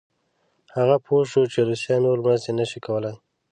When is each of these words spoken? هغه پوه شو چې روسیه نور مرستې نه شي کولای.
هغه 0.75 0.95
پوه 1.05 1.21
شو 1.31 1.41
چې 1.53 1.59
روسیه 1.67 1.97
نور 2.05 2.17
مرستې 2.25 2.51
نه 2.59 2.65
شي 2.69 2.79
کولای. 2.87 3.15